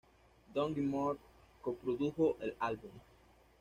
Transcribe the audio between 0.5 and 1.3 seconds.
Don Gilmore,